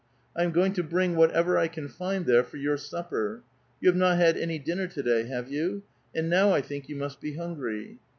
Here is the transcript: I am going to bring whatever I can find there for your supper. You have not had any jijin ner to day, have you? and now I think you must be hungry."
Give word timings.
I 0.35 0.41
am 0.41 0.51
going 0.51 0.73
to 0.73 0.83
bring 0.83 1.15
whatever 1.15 1.59
I 1.59 1.67
can 1.67 1.87
find 1.87 2.25
there 2.25 2.43
for 2.43 2.57
your 2.57 2.75
supper. 2.75 3.43
You 3.79 3.87
have 3.87 3.95
not 3.95 4.17
had 4.17 4.35
any 4.35 4.59
jijin 4.59 4.77
ner 4.77 4.87
to 4.87 5.03
day, 5.03 5.25
have 5.27 5.51
you? 5.51 5.83
and 6.15 6.27
now 6.27 6.51
I 6.51 6.61
think 6.61 6.89
you 6.89 6.95
must 6.95 7.21
be 7.21 7.35
hungry." 7.35 7.99